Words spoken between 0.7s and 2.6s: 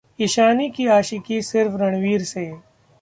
की आशिकी सिर्फ रणवीर से